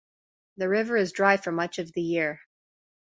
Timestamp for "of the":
1.77-2.01